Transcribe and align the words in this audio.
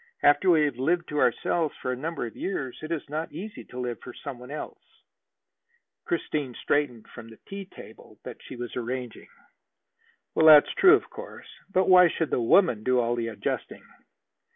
"After 0.23 0.49
we 0.49 0.63
have 0.63 0.79
lived 0.79 1.09
to 1.09 1.19
ourselves 1.19 1.75
for 1.79 1.91
a 1.91 1.95
number 1.95 2.25
of 2.25 2.35
years, 2.35 2.79
it 2.81 2.91
is 2.91 3.07
not 3.07 3.31
easy 3.31 3.63
to 3.65 3.79
live 3.79 3.99
for 4.01 4.15
some 4.15 4.39
one 4.39 4.49
else." 4.49 4.81
Christine 6.05 6.55
straightened 6.55 7.07
from 7.07 7.29
the 7.29 7.37
tea 7.47 7.65
table 7.65 8.17
she 8.39 8.55
was 8.55 8.75
arranging. 8.75 9.29
"That's 10.35 10.73
true, 10.73 10.95
of 10.95 11.11
course. 11.11 11.49
But 11.69 11.87
why 11.87 12.07
should 12.07 12.31
the 12.31 12.41
woman 12.41 12.83
do 12.83 12.99
all 12.99 13.13
the 13.15 13.27
adjusting?" 13.27 13.83